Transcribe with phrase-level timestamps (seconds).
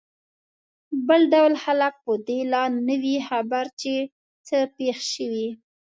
[1.07, 3.93] بل ډول خلک په دې لا نه وي خبر چې
[4.47, 5.47] څه پېښ شوي.